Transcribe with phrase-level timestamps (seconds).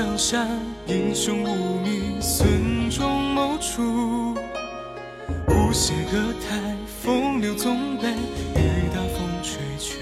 [0.00, 0.48] 江山，
[0.86, 4.34] 英雄无名，孙仲谋出。
[5.46, 9.98] 无邪歌台，风流纵北，雨打风吹去。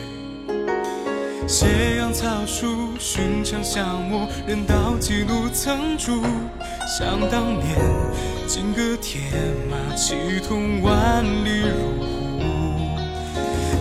[1.49, 6.23] 斜阳草树，寻常巷陌，人道几路曾驻。
[6.87, 7.77] 想当年，
[8.47, 9.21] 金戈铁
[9.69, 10.15] 马，气
[10.47, 12.89] 吞万里如虎。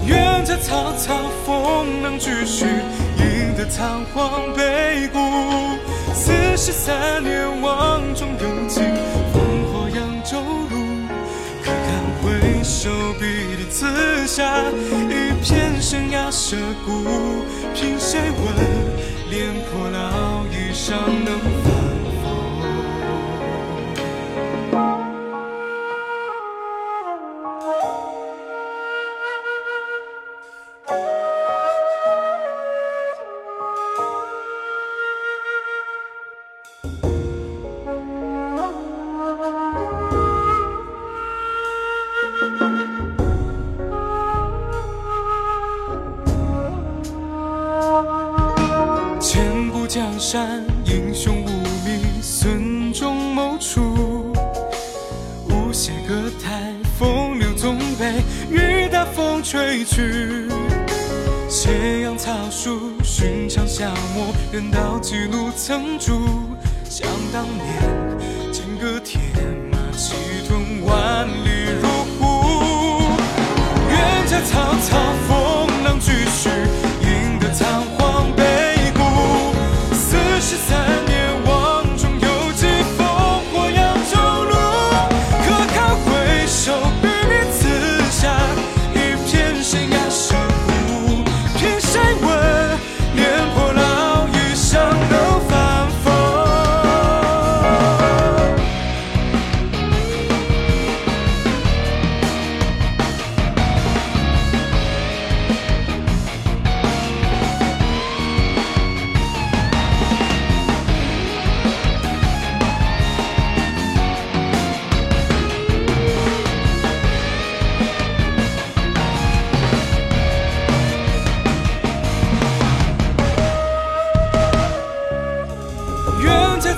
[0.08, 1.14] 愿这草草，
[1.46, 2.66] 风浪继续，
[3.20, 5.77] 赢得仓皇北顾。
[6.68, 8.84] 十三年，望中有情，
[9.32, 9.40] 烽
[9.72, 10.38] 火扬州
[10.70, 11.08] 路。
[11.64, 14.66] 可看回首，笔的刺下
[15.08, 17.46] 一片生涯涉骨。
[17.74, 18.54] 凭谁问，
[19.30, 21.40] 廉颇老矣尚能
[49.20, 51.48] 千古江山，英雄无
[51.86, 54.32] 名，孙仲谋出。
[55.50, 60.48] 无邪歌台，风流纵北，雨打风吹去。
[61.50, 66.22] 斜阳草树，寻常巷陌，人道几路曾住。
[66.84, 67.66] 想当年，
[68.52, 69.20] 金戈铁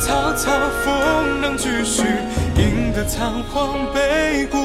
[0.10, 0.52] 愿在草草，
[0.84, 2.02] 风浪继续，
[2.58, 4.58] 赢得仓皇北顾。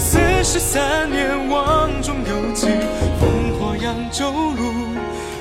[0.00, 2.66] 四十三年，望中有迹，
[3.20, 4.96] 烽火扬州路。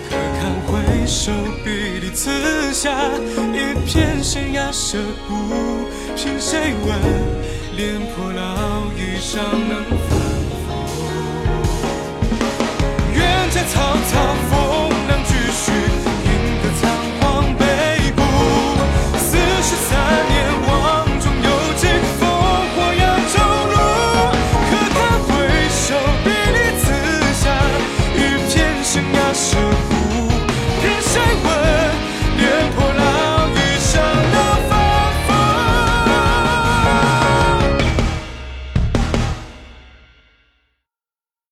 [0.10, 1.32] 可看回首，
[1.66, 2.92] 笔里刺下
[3.54, 5.34] 一片生涯社骨。
[6.16, 6.96] 凭谁问，
[7.76, 9.97] 廉颇老矣尚能
[29.38, 29.94] 是不
[30.82, 31.47] 偏。